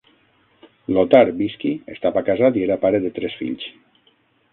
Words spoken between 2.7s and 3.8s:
pare de tres fills.